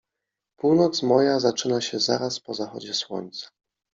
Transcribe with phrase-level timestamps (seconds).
[0.59, 3.49] Północ moja zaczyna się zaraz po zachodzie słońca.